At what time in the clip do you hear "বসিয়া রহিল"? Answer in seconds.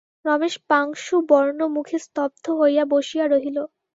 2.93-3.57